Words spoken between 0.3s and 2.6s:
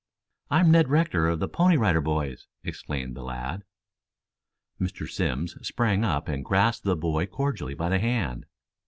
"I am Ned Rector of the Pony Rider Boys,"